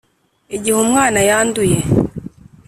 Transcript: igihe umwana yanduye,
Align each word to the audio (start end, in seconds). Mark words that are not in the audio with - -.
igihe 0.55 0.77
umwana 0.85 1.19
yanduye, 1.29 1.77